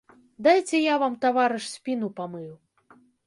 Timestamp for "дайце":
0.45-0.77